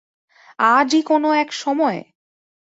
আজই 0.69 1.01
কোনো 1.01 1.29
একসময়! 1.33 1.99